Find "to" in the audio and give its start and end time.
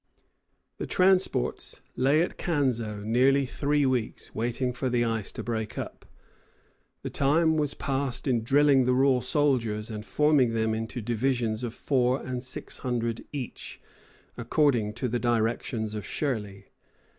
5.33-5.43, 14.93-15.07